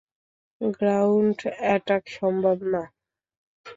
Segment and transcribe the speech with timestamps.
[0.77, 2.83] Ground attack সম্ভব না।